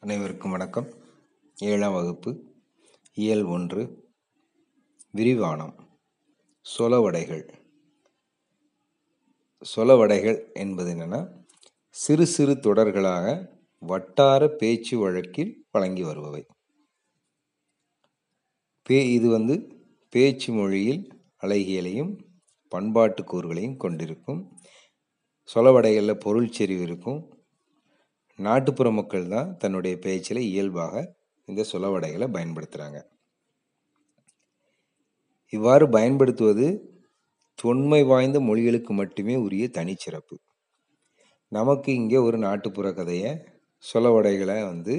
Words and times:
அனைவருக்கும் 0.00 0.50
வணக்கம். 0.50 0.94
ஏழாம் 1.56 1.92
வகுப்பு 1.92 2.54
இயல் 3.14 3.42
ஒன்று 3.42 4.08
விரிவானம் 5.16 5.78
சொலவடைகள். 6.78 7.52
சொலவடைகள் 9.76 10.52
என்பது 10.52 10.94
என்னன்னா 10.94 11.44
சிறு 11.90 12.26
சிறு 12.26 12.54
தொடர்களாக 12.54 13.46
வட்டார 13.78 14.48
பேச்சு 14.48 14.98
வழக்கில் 14.98 15.64
வழங்கி 15.70 16.04
வருபவை. 16.04 16.44
பே 18.82 19.12
இது 19.12 19.28
வந்து 19.28 19.84
பேச்சு 20.10 20.52
மொழியில் 20.52 21.22
அழகியலையும் 21.42 22.24
பண்பாட்டு 22.68 23.24
கூறுகளையும் 23.24 23.76
கொண்டிருக்கும். 23.76 24.58
சொலவடைகளில் 25.54 26.20
பொருள் 26.20 26.50
செறிவு 26.50 26.82
இருக்கும். 26.82 27.37
நாட்டுப்புற 28.38 28.88
மக்கள் 28.98 29.26
தான் 29.34 29.48
தன்னுடைய 29.56 29.94
பேச்சில் 30.04 30.42
இயல்பாக 30.50 30.94
இந்த 31.48 31.62
சொலவடைகளை 31.72 32.26
பயன்படுத்துகிறாங்க 32.36 32.98
இவ்வாறு 35.52 35.84
பயன்படுத்துவது 35.88 36.66
தொன்மை 37.58 38.00
வாய்ந்த 38.10 38.38
மொழிகளுக்கு 38.40 38.92
மட்டுமே 39.00 39.34
உரிய 39.44 39.64
தனிச்சிறப்பு. 39.78 40.36
நமக்கு 41.52 41.90
இங்கே 42.00 42.18
ஒரு 42.28 42.38
நாட்டுப்புற 42.38 42.88
கதையை 42.92 43.30
சொலவடைகளை 43.84 44.58
வந்து 44.70 44.96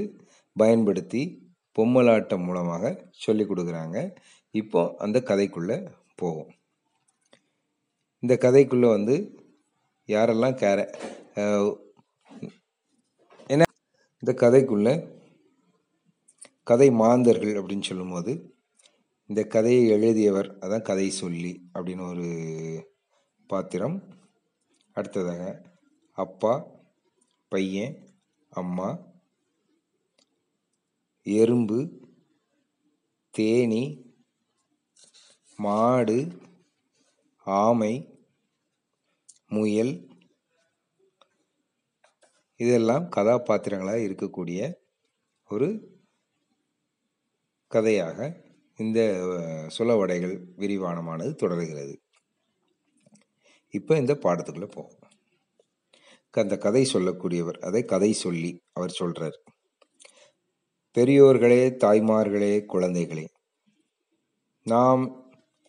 பயன்படுத்தி 0.56 1.22
பொம்மலாட்டம் 1.76 2.46
மூலமாக 2.48 2.84
சொல்லி 3.26 3.44
கொடுக்குறாங்க. 3.46 3.98
இப்போ 4.56 4.82
அந்த 4.98 5.18
கதைக்குள்ளே 5.30 5.78
போவோம். 6.16 6.52
இந்த 8.24 8.34
கதைக்குள்ளே 8.46 8.90
வந்து 8.98 9.16
யாரெல்லாம் 10.10 10.58
கேர 10.64 10.80
இந்த 14.20 14.50
கதைக்குள்ள 14.50 15.18
கதை 16.64 16.90
மாந்தர்கள் 16.90 17.54
அப்படின்னு 17.56 17.82
சொல்லும்போது 17.82 18.58
இந்த 19.28 19.44
கதையை 19.44 19.88
எழுதியவர் 19.88 20.58
அதான் 20.58 20.82
கதை 20.82 21.10
சொல்லி 21.10 21.70
அப்படின்னு 21.74 22.10
ஒரு 22.10 22.28
பாத்திரம். 23.48 24.04
அடுத்ததாக 24.94 25.62
அப்பா 26.12 26.68
பையன் 27.48 28.08
அம்மா 28.50 28.98
எறும்பு 31.24 32.08
தேனி 33.30 34.06
மாடு 35.58 36.28
ஆமை 37.46 38.18
முயல் 39.48 40.09
இதெல்லாம் 42.60 43.10
கதாபாத்திரங்களாக 43.16 44.06
இருக்கக்கூடிய 44.08 44.74
ஒரு 45.50 45.98
கதையாக 47.68 48.36
இந்த 48.76 49.00
சுலவடைகள் 49.78 50.36
விரிவானமானது 50.58 51.36
தொடர்கிறது. 51.36 51.96
இப்போ 53.70 53.98
இந்த 53.98 54.14
பாடத்துக்குள்ளே 54.14 54.70
போவோம். 54.72 55.00
அந்த 56.34 56.58
கதை 56.58 56.90
சொல்லக்கூடியவர் 56.94 57.60
அதை 57.60 57.86
கதை 57.86 58.14
சொல்லி 58.14 58.62
அவர் 58.74 58.90
சொல்கிறார் 58.90 59.38
பெரியோர்களே 60.98 61.64
தாய்மார்களே 61.84 62.66
குழந்தைகளே 62.74 63.26
நாம் 64.64 65.04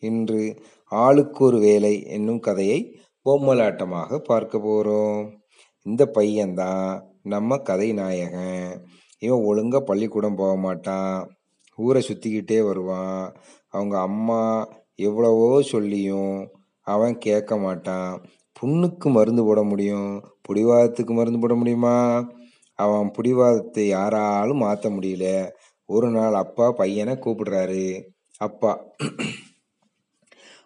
இன்று 0.01 0.61
ஆளுக்கு 0.85 1.45
ஒரு 1.45 1.59
வேலை 1.59 2.05
என்னும் 2.07 2.39
கதையை 2.39 3.01
பொம்மலாட்டமாக 3.25 4.19
பார்க்க 4.19 4.59
போகிறோம் 4.59 5.40
இந்த 5.83 6.11
பையன்தான் 6.15 7.03
நம்ம 7.23 7.59
கதை 7.59 7.93
நாயகன் 7.93 8.87
இவன் 9.19 9.45
ஒழுங்காக 9.45 9.85
பள்ளிக்கூடம் 9.85 10.35
போக 10.35 10.57
மாட்டான். 10.57 11.31
ஊரை 11.77 12.03
சுற்றிக்கிட்டே 12.09 12.65
வருவான். 12.65 13.37
அவங்க 13.69 14.01
அம்மா 14.01 14.69
எவ்வளவோ 14.95 15.63
சொல்லியும் 15.63 16.49
அவன் 16.81 17.19
கேட்க 17.19 17.57
மாட்டான். 17.57 18.25
புண்ணுக்கு 18.61 19.11
மருந்து 19.11 19.45
போட 19.45 19.63
முடியும். 19.63 20.25
பிடிவாதத்துக்கு 20.49 21.11
மருந்து 21.11 21.39
போட 21.39 21.55
முடியுமா? 21.55 22.29
அவன் 22.75 23.11
பிடிவாதத்தை 23.11 23.89
யாராலும் 23.89 24.57
மாற்ற 24.57 24.91
முடியல. 24.91 25.51
ஒரு 25.87 26.11
நாள் 26.11 26.35
அப்பா 26.35 26.71
பையனை 26.71 27.15
கூப்பிடுறாரு. 27.15 28.03
அப்பா 28.39 28.81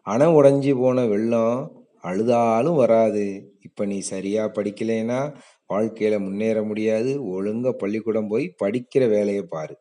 அணை 0.02 0.26
உடைஞ்சி 0.26 0.76
போன 0.76 1.04
வெள்ளம் 1.04 1.83
அழுதாலும் 2.04 2.76
வராது. 2.76 3.24
இப்போ 3.60 3.84
நீ 3.84 3.98
சரியாக 4.12 4.62
படிக்கலைன்னா 4.62 5.20
வாழ்க்கையில் 5.66 6.18
முன்னேற 6.20 6.62
முடியாது. 6.62 7.12
ஒழுங்காக 7.26 7.76
பள்ளிக்கூடம் 7.76 8.28
போய் 8.28 8.54
படிக்கிற 8.62 9.08
வேலையை 9.08 9.42
பாரு. 9.42 9.76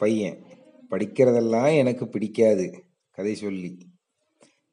பையன் 0.00 0.38
படிக்கிறதெல்லாம் 0.90 1.76
எனக்கு 1.76 2.08
பிடிக்காது. 2.08 2.66
கதை 3.10 3.34
சொல்லி. 3.34 3.70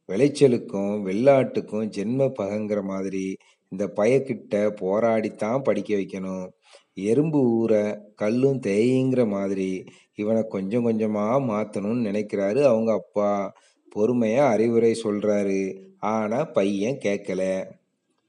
விளைச்சலுக்கும் 0.10 0.94
வெள்ளாட்டுக்கும் 1.08 1.86
ஜென்ம 1.98 2.22
பகங்கிற 2.40 2.80
மாதிரி 2.84 3.26
இந்த 3.72 3.84
பயக்கிட்ட 3.96 4.56
போராடித்தான் 4.82 5.64
படிக்க 5.64 5.96
வைக்கணும். 5.96 6.48
எறும்பு 6.94 7.40
ஊற 7.60 7.74
கல்லும் 8.16 8.60
தேயுங்கிற 8.60 9.22
மாதிரி 9.28 9.70
இவனை 10.16 10.42
கொஞ்சம் 10.48 10.84
கொஞ்சமாக 10.84 11.38
மாற்றணும்னு 11.54 12.08
நினைக்கிறாரு 12.10 12.62
அவங்க 12.64 12.92
அப்பா. 12.94 13.54
பொறுமையாக 13.92 14.54
அறிவுரை 14.54 14.92
சொல்கிறாரு 15.04 15.62
ஆனால் 16.02 16.52
பையன் 16.52 16.98
கேட்கல 16.98 17.44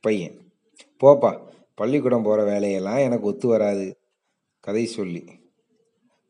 பையன் 0.01 0.37
போப்பா 1.01 1.31
பள்ளிக்கூடம் 1.75 2.23
போகிற 2.23 2.45
வேலையெல்லாம் 2.45 2.99
எனக்கு 2.99 3.27
ஒத்து 3.27 3.49
வராது. 3.49 3.87
கதை 4.61 4.87
சொல்லி. 4.87 5.23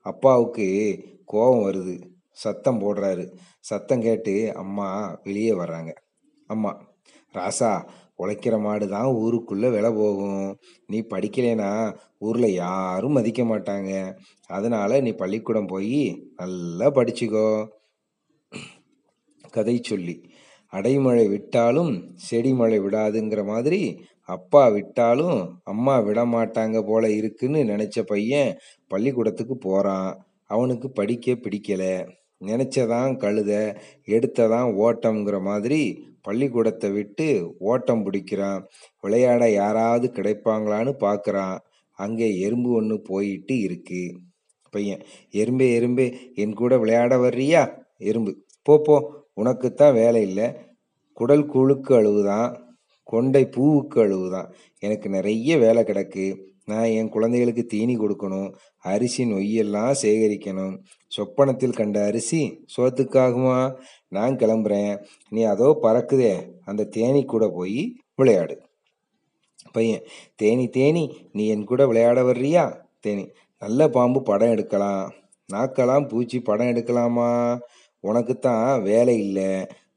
அப்பாவுக்கு 0.06 0.66
கோபம் 1.24 1.64
வருது. 1.64 1.94
சத்தம் 2.32 2.80
போடுறாரு. 2.80 3.24
சத்தம் 3.60 4.00
கேட்டு 4.00 4.34
அம்மா 4.54 4.86
வெளியே 5.24 5.52
வர்றாங்க. 5.52 5.92
அம்மா 6.46 6.72
ராசா 7.34 7.72
உழைக்கிற 8.16 8.60
மாடு 8.60 8.88
தான் 8.88 9.06
ஊருக்குள்ளே 9.06 9.70
விலை 9.70 9.90
போகும். 9.92 10.58
நீ 10.86 10.98
படிக்கலைன்னா 11.10 11.70
ஊரில் 12.18 12.48
யாரும் 12.52 13.12
மதிக்க 13.12 13.42
மாட்டாங்க. 13.42 13.92
அதனால் 14.46 15.02
நீ 15.02 15.12
பள்ளிக்கூடம் 15.12 15.66
போய் 15.66 16.30
நல்லா 16.36 16.88
படிச்சுக்கோ. 16.90 17.68
கதை 19.50 19.80
சொல்லி 19.82 20.14
அடைமழை 20.72 21.24
விட்டாலும் 21.28 21.92
செடி 22.26 22.52
மழை 22.52 22.78
விடாதுங்கிற 22.80 23.40
மாதிரி 23.44 23.80
அப்பா 24.28 24.62
விட்டாலும் 24.68 25.38
அம்மா 25.64 25.94
விட 25.98 26.20
மாட்டாங்க 26.26 26.78
போல 26.82 27.04
இருக்குன்னு 27.10 27.60
நினச்ச 27.64 28.02
பையன் 28.02 28.50
பள்ளிக்கூடத்துக்கு 28.90 29.56
போகிறான் 29.58 30.10
அவனுக்கு 30.50 30.88
படிக்க 30.90 31.34
பிடிக்கலை. 31.44 31.94
நினச்சதான் 32.44 33.12
கழுத 33.16 33.52
எடுத்ததான் 34.08 34.70
ஓட்டம்ங்கிற 34.84 35.36
மாதிரி 35.42 35.80
பள்ளிக்கூடத்தை 36.22 36.88
விட்டு 36.90 37.26
ஓட்டம் 37.70 38.04
பிடிக்கிறான். 38.06 38.62
விளையாட 39.00 39.42
யாராவது 39.52 40.06
கிடைப்பாங்களான்னு 40.16 40.92
பார்க்குறான் 41.06 41.56
அங்கே 41.98 42.28
எறும்பு 42.38 42.70
ஒன்று 42.72 42.96
போயிட்டு 43.02 43.54
இருக்கு. 43.60 44.02
பையன் 44.74 45.02
எறும்பே 45.34 45.66
எறும்பே 45.78 46.06
என் 46.34 46.54
கூட 46.54 46.72
விளையாட 46.78 47.14
வர்றியா? 47.18 47.62
எறும்பு. 48.02 48.32
போ 48.68 48.74
போ 48.86 48.96
உனக்குத்தான் 49.34 49.92
வேலை 49.92 50.22
இல்லை. 50.22 50.50
குடல் 51.12 51.46
கூழுக்கு 51.46 52.00
அழுவுதான். 52.00 52.60
கொண்டை 53.04 53.48
பூவுக்கு 53.50 53.94
அழுவுதான். 53.94 54.52
எனக்கு 54.78 55.08
நிறைய 55.08 55.58
வேலை 55.58 55.82
கிடக்கு. 55.82 56.50
நான் 56.64 56.84
என் 56.84 57.08
குழந்தைகளுக்கு 57.08 57.64
தீனி 57.64 57.96
கொடுக்கணும். 57.96 58.54
அரிசி 58.78 59.24
நொய்யெல்லாம் 59.24 59.94
சேகரிக்கணும். 60.02 60.78
சொப்பனத்தில் 61.06 61.72
கண்ட 61.72 62.04
அரிசி 62.04 62.64
சோத்துக்காகுமா? 62.76 63.76
நான் 64.08 64.36
கிளம்புறேன். 64.36 65.04
நீ 65.28 65.42
அதோ 65.42 65.78
பறக்குதே. 65.82 66.50
அந்த 66.64 66.84
தேனி 66.84 67.24
கூட 67.24 67.48
போய் 67.48 67.96
விளையாடு. 68.16 68.62
பையன் 69.72 70.02
தேனி 70.34 70.68
தேனி 70.68 71.28
நீ 71.32 71.48
என் 71.48 71.64
கூட 71.64 71.86
விளையாட 71.86 72.22
வர்றியா? 72.22 72.80
தேனி 73.00 73.28
நல்ல 73.58 73.88
பாம்பு 73.88 74.22
படம் 74.22 74.50
எடுக்கலாம். 74.50 75.12
நாக்கெல்லாம் 75.52 76.08
பூச்சி 76.08 76.40
படம் 76.40 76.66
எடுக்கலாமா? 76.66 77.58
உனக்குத்தான் 78.02 78.82
வேலை 78.82 79.18
இல்லை. 79.18 79.50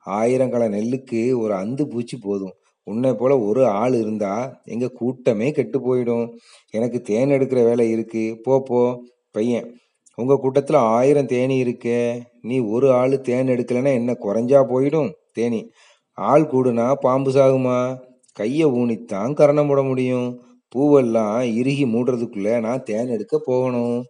ஆயிரங்கள 0.05 0.65
நெல்லுக்கு 0.69 1.37
ஒரு 1.37 1.53
அந்து 1.53 1.83
பூச்சி 1.83 2.17
போதும். 2.17 2.53
உன்னை 2.83 3.13
போல 3.13 3.39
ஒரு 3.39 3.67
ஆள் 3.67 3.93
இருந்தா 3.93 4.61
எங்க 4.63 4.87
கூட்டமே 4.87 5.51
கெட்டு 5.51 5.77
போயிடும். 5.79 6.37
எனக்கு 6.69 7.01
தேன் 7.01 7.29
எடுக்கிற 7.29 7.63
வேலை 7.63 7.89
இருக்கு. 7.89 8.39
போ 8.43 8.61
போ 8.61 9.03
பையன். 9.31 9.79
உங்க 10.15 10.39
கூட்டத்துல 10.43 10.75
ஆயிரம் 10.75 11.25
தேனி 11.25 11.63
இருக்கே. 11.63 12.21
நீ 12.41 12.59
ஒரு 12.59 12.91
ஆள் 12.93 13.21
தேன் 13.21 13.47
எடுக்கலைன்னா 13.47 13.93
என்ன 13.93 14.17
குறைஞ்சா 14.21 14.61
போயிடும் 14.73 15.11
தேனி. 15.33 15.69
ஆள் 16.13 16.43
கூடுனா 16.43 16.93
பாம்பு 16.93 17.31
சாகுமா? 17.31 17.99
கையை 18.33 18.67
ஊனித்தான் 18.69 19.33
கரணம் 19.33 19.67
போட 19.67 19.81
முடியும். 19.83 20.43
பூவெல்லாம் 20.75 21.41
இறுகி 21.53 21.85
மூடுறதுக்குள்ள 21.85 22.59
நான் 22.59 22.83
தேன் 22.83 23.07
எடுக்க 23.07 23.39
போகணும். 23.39 24.05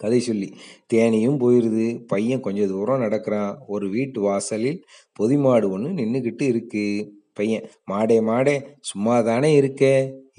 கதை 0.00 0.20
சொல்லி. 0.20 0.48
தேனியும் 0.92 1.40
போயிடுது 1.42 1.86
பையன் 2.06 2.44
கொஞ்ச 2.46 2.66
தூரம் 2.66 3.02
நடக்கிறான். 3.04 3.52
ஒரு 3.66 3.86
வீட்டு 3.88 4.20
வாசலில் 4.20 4.80
பொதி 5.12 5.36
மாடு 5.36 5.66
ஒன்று 5.70 5.90
நின்றுக்கிட்டு 6.00 6.44
இருக்கு. 6.52 6.84
பையன் 7.34 7.66
மாடே 7.90 8.18
மாடே 8.20 8.56
சும்மா 8.80 9.16
தானே 9.20 9.50
இருக்க? 9.54 9.84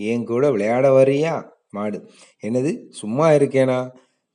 என் 0.09 0.25
கூட 0.25 0.45
விளையாட 0.51 0.87
வர்றியா? 0.97 1.35
மாடு 1.69 1.97
என்னது 2.47 2.71
சும்மா 2.91 3.27
இருக்கேனா? 3.31 3.79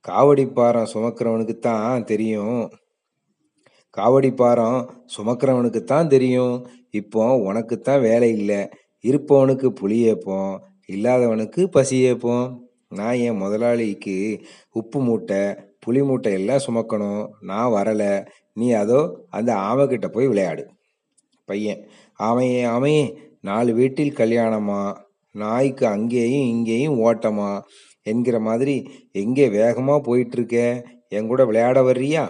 காவடி 0.04 0.44
பாரம் 0.52 0.90
சுமக்கிறவனுக்கு 0.94 1.54
தான் 1.58 2.04
தெரியும். 2.04 2.60
காவடி 3.96 4.30
பாரம் 4.34 4.78
சுமக்கிறவனுக்கு 5.16 5.80
தான் 5.84 6.08
தெரியும். 6.08 6.56
இப்போ 6.90 7.22
உனக்கு 7.48 7.76
தான் 7.80 8.00
வேலை 8.00 8.28
இல்லை. 8.38 8.60
இருப்பவனுக்கு 9.04 9.68
புளியேப்போம் 9.80 10.54
இல்லாதவனுக்கு 10.92 11.62
பசியேப்போம் 11.76 12.46
நான் 12.88 13.14
என் 13.14 13.36
முதலாளிக்கு 13.36 14.40
உப்பு 14.70 15.00
மூட்டை 15.00 15.40
புளி 15.86 16.04
மூட்டை 16.04 16.32
எல்லாம் 16.32 16.64
சுமக்கணும். 16.66 17.26
நான் 17.40 17.72
வரலை. 17.72 18.26
நீ 18.52 18.72
அதோ 18.72 19.26
அந்த 19.28 19.54
ஆமைக்கிட்ட 19.54 20.06
போய் 20.06 20.26
விளையாடு. 20.26 20.70
பையன் 21.44 21.82
ஆமையே 22.18 22.62
ஆமையே 22.74 23.16
நாலு 23.40 23.74
வீட்டில் 23.74 24.14
கல்யாணமா? 24.14 24.96
நாய்க்கு 25.34 25.86
அங்கேயும் 25.86 26.46
இங்கேயும் 26.46 26.98
ஓட்டமா? 27.04 27.62
என்கிற 28.02 28.40
மாதிரி 28.40 28.90
எங்கே 29.12 29.48
வேகமாக 29.48 30.00
போயிட்டுருக்க? 30.06 30.84
என் 31.08 31.26
கூட 31.26 31.44
விளையாட 31.44 31.82
வர்றியா? 31.82 32.24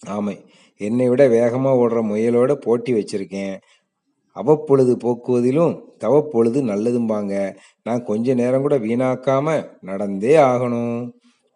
ஆமை 0.00 0.36
என்னை 0.80 1.08
விட 1.08 1.28
வேகமாக 1.28 1.78
ஓடுற 1.78 2.00
முயலோட 2.10 2.54
போட்டி 2.54 2.92
வச்சிருக்கேன். 2.92 3.56
அவப்பொழுது 4.36 4.92
போக்குவதிலும் 5.04 5.74
தவப்பொழுது 6.04 6.58
நல்லதும்பாங்க. 6.70 7.34
நான் 7.82 8.04
கொஞ்ச 8.04 8.34
நேரம் 8.34 8.62
கூட 8.62 8.76
வீணாக்காம 8.78 9.46
நடந்தே 9.80 10.34
ஆகணும். 10.50 10.98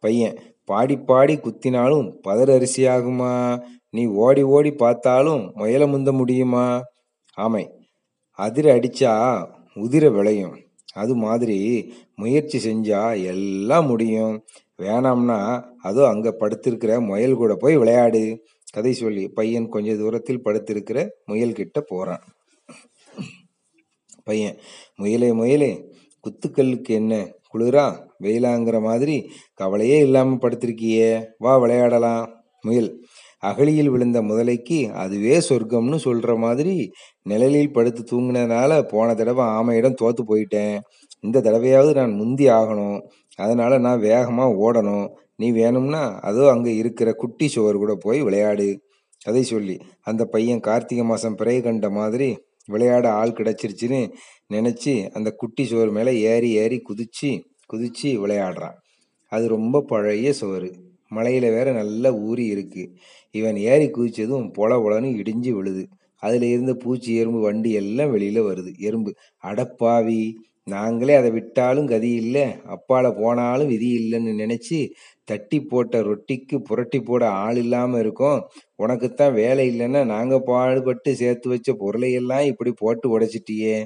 பையன் 0.02 0.36
பாடி 0.64 0.96
பாடி 0.98 1.34
குத்தினாலும் 1.36 2.08
பதர் 2.22 2.50
அரிசி 2.50 2.82
ஆகுமா 2.86 3.32
நீ 3.90 4.02
ஓடி 4.06 4.42
ஓடி 4.56 4.70
பார்த்தாலும் 4.72 5.42
முயல 5.54 5.86
முந்த 5.86 6.10
முடியுமா? 6.12 6.66
ஆமை 7.36 7.64
அதிர 8.38 8.66
அடிச்சா 8.78 9.12
உதிர 9.76 10.04
விளையும். 10.12 10.54
அது 10.94 11.14
மாதிரி 11.16 11.58
முயற்சி 12.14 12.58
செஞ்சா 12.58 13.02
எல்லாம் 13.24 13.86
முடியும். 13.86 14.34
வேணாம்னா 14.82 15.38
அதோ 15.82 16.02
அங்க 16.08 16.28
படுத்திருக்கிற 16.40 16.92
முயல் 17.00 17.34
கூட 17.34 17.52
போய் 17.54 17.76
விளையாடு. 17.76 18.22
கதை 18.72 18.92
சொல்லி 18.92 19.24
பையன் 19.28 19.68
கொஞ்ச 19.68 19.96
தூரத்தில் 19.96 20.44
படுத்திருக்கிற 20.44 20.98
முயல்கிட்ட 21.30 21.80
போறான். 21.88 22.24
பையன். 24.24 24.56
முயலே 24.96 25.30
முயலே 25.32 25.72
குத்துக்கல்லுக்கு 26.24 26.92
என்ன? 27.00 27.14
குளிரா? 27.54 27.86
வெயிலாங்கிற 28.22 28.76
மாதிரி 28.80 29.16
கவலையே 29.54 29.98
இல்லாமல் 29.98 30.42
படுத்திருக்கியே. 30.42 31.10
வா 31.38 31.54
விளையாடலாம். 31.56 32.26
முயல் 32.60 32.90
அகழியில் 33.42 33.90
விழுந்த 33.90 34.18
முதலைக்கு 34.22 34.78
அதுவே 34.94 35.36
சொர்க்கம்னு 35.48 35.96
சொல்கிற 35.96 36.32
மாதிரி 36.36 36.74
நிழலில் 37.22 37.72
படுத்து 37.72 38.02
தூங்கினதுனால 38.10 38.72
போன 38.82 39.14
தடவை 39.14 39.44
ஆமையிடம் 39.58 39.94
தோற்று 39.94 40.22
போயிட்டேன். 40.24 40.76
இந்த 41.20 41.40
தடவையாவது 41.40 41.92
நான் 41.94 42.14
முந்தி 42.14 42.46
ஆகணும். 42.48 43.00
அதனால் 43.38 43.74
நான் 43.80 44.00
வேகமாக 44.00 44.56
ஓடணும். 44.64 45.06
நீ 45.36 45.50
வேணும்னா 45.50 46.02
அதோ 46.20 46.50
அங்கே 46.50 46.72
இருக்கிற 46.74 47.12
குட்டி 47.12 47.48
சுவர் 47.48 47.76
கூட 47.76 47.92
போய் 48.00 48.20
விளையாடு. 48.22 48.68
அதை 49.24 49.42
சொல்லி. 49.42 49.76
அந்த 50.02 50.22
பையன் 50.24 50.60
கார்த்திகை 50.60 51.04
மாதம் 51.04 51.34
பிறை 51.34 51.56
கண்ட 51.60 51.90
மாதிரி 51.90 52.28
விளையாட 52.66 53.12
ஆள் 53.12 53.30
கிடச்சிருச்சுன்னு 53.30 54.00
நினச்சி 54.54 55.08
அந்த 55.10 55.30
குட்டி 55.30 55.64
சுவர் 55.64 55.90
மேலே 55.90 56.20
ஏறி 56.20 56.50
ஏறி 56.50 56.82
குதிச்சு 56.88 57.30
குதிச்சு 57.72 58.02
விளையாடுறான். 58.02 58.76
அது 59.32 59.48
ரொம்ப 59.48 59.82
பழைய 59.82 60.32
சுவர் 60.32 60.68
மலையில் 61.08 61.48
வேற 61.50 61.72
நல்லா 61.72 62.12
ஊறி 62.12 62.54
இருக்குது 62.54 62.90
இவன் 63.30 63.56
ஏறி 63.56 63.86
குதிச்சதும் 63.86 64.52
பொல 64.58 64.76
பொலன்னு 64.78 65.10
இடிஞ்சு 65.16 65.50
விழுது. 65.50 65.88
அதில் 66.22 66.42
இருந்த 66.42 66.74
பூச்சி 66.74 67.16
எறும்பு 67.16 67.40
வண்டி 67.40 67.72
எல்லாம் 67.72 68.10
வெளியில் 68.10 68.42
வருது. 68.42 68.72
எறும்பு. 68.78 69.14
அடப்பாவி. 69.44 70.34
நாங்களே 70.66 71.14
அதை 71.14 71.30
விட்டாலும் 71.30 71.86
கதி 71.86 72.10
இல்லை. 72.14 72.44
அப்பால 72.74 73.06
போனாலும் 73.20 73.66
விதி 73.66 73.88
இல்லைன்னு 74.00 74.32
நினைச்சு 74.42 74.78
தட்டி 75.24 75.58
போட்ட 75.62 76.02
ரொட்டிக்கு 76.02 76.56
புரட்டி 76.68 77.00
போட 77.00 77.22
ஆள் 77.42 77.56
இல்லாம 77.56 77.98
இருக்கோம். 77.98 78.40
உனக்குத்தான் 78.76 79.34
வேலை 79.34 79.64
இல்லைன்னா 79.72 80.02
நாங்க 80.06 80.38
பாடுபட்டு 80.50 81.12
சேர்த்து 81.14 81.48
வச்ச 81.48 81.72
பொருளையெல்லாம் 81.80 82.46
இப்படி 82.46 82.72
போட்டு 82.78 83.06
உடைச்சிட்டியே. 83.14 83.76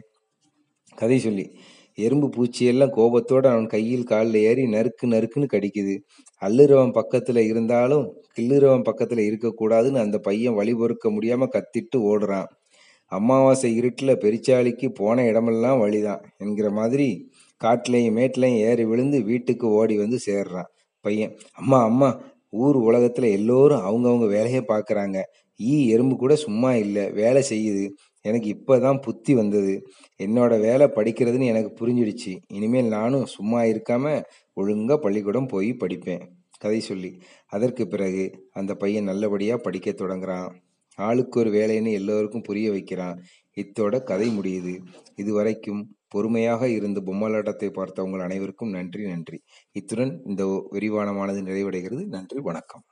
கதை 0.98 1.18
சொல்லி. 1.18 1.46
எறும்பு 1.98 2.28
பூச்சியெல்லாம் 2.28 2.90
கோபத்தோடு 2.90 3.46
அவன் 3.48 3.66
கையில் 3.66 4.04
காலில் 4.04 4.38
ஏறி 4.42 4.64
நறுக்கு 4.66 5.06
நறுக்குன்னு 5.06 5.48
கடிக்குது. 5.54 5.94
அள்ளுறவன் 6.42 6.92
பக்கத்தில் 6.92 7.42
இருந்தாலும் 7.42 8.04
கிள்ளுறவன் 8.36 8.82
பக்கத்தில் 8.82 9.22
இருக்கக்கூடாதுன்னு 9.28 10.04
அந்த 10.06 10.18
பையன் 10.18 10.54
வழி 10.54 10.74
பொறுக்க 10.74 11.10
முடியாமல் 11.10 11.54
கத்திட்டு 11.56 11.98
ஓடுறான். 12.12 12.50
அமாவாசை 13.12 13.70
இருட்டில் 13.74 14.20
பெரிச்சாளிக்கு 14.24 14.86
போன 14.94 15.24
இடமெல்லாம் 15.24 15.78
வழிதான் 15.78 16.22
என்கிற 16.38 16.70
மாதிரி 16.70 17.08
காட்டிலையும் 17.60 18.16
மேட்லையும் 18.18 18.62
ஏறி 18.68 18.84
விழுந்து 18.84 19.18
வீட்டுக்கு 19.22 19.66
ஓடி 19.70 19.96
வந்து 19.98 20.18
சேர்றான் 20.26 20.70
பையன். 21.04 21.32
அம்மா 21.52 21.78
அம்மா 21.84 22.08
ஊர் 22.50 22.76
உலகத்தில் 22.76 23.28
எல்லோரும் 23.30 23.84
அவங்கவுங்க 23.88 24.26
வேலையை 24.28 24.62
பார்க்குறாங்க 24.68 25.18
ஈ 25.60 25.88
எறும்பு 25.88 26.16
கூட 26.16 26.34
சும்மா 26.36 26.70
இல்லை 26.74 27.04
வேலை 27.10 27.42
செய்யுது. 27.50 27.84
எனக்கு 28.24 28.48
இப்போ 28.48 28.74
தான் 28.78 29.00
புத்தி 29.00 29.34
வந்தது. 29.34 29.74
என்னோட 30.20 30.60
வேலை 30.60 30.86
படிக்கிறதுன்னு 30.94 31.50
எனக்கு 31.52 31.72
புரிஞ்சிடுச்சு. 31.80 32.32
இனிமேல் 32.48 32.88
நானும் 32.88 33.26
சும்மா 33.26 33.60
இருக்காம 33.62 34.22
ஒழுங்காக 34.54 34.98
பள்ளிக்கூடம் 35.00 35.46
போய் 35.46 35.70
படிப்பேன். 35.80 36.24
கதை 36.58 36.80
சொல்லி. 36.80 37.10
அதற்கு 37.46 37.86
பிறகு 37.86 38.24
அந்த 38.52 38.74
பையன் 38.74 39.04
நல்லபடியாக 39.04 39.60
படிக்க 39.60 39.90
தொடங்குறான். 39.90 40.48
ஆளுக்கு 40.96 41.40
ஒரு 41.40 41.50
வேலைன்னு 41.50 41.92
எல்லோருக்கும் 41.92 42.42
புரிய 42.42 42.70
வைக்கிறான். 42.70 43.22
இத்தோட 43.56 44.02
கதை 44.02 44.38
முடியுது. 44.38 44.78
இதுவரைக்கும் 45.16 45.96
பொறுமையாக 46.08 46.68
இருந்து 46.68 47.00
பொம்மலாட்டத்தை 47.00 47.68
பார்த்த 47.70 48.02
உங்கள் 48.02 48.20
அனைவருக்கும் 48.20 48.70
நன்றி 48.70 49.06
நன்றி. 49.06 49.42
இத்துடன் 49.72 50.22
இந்த 50.24 50.68
விரிவானமானது 50.72 51.40
நிறைவடைகிறது. 51.42 52.04
நன்றி 52.06 52.40
வணக்கம். 52.40 52.84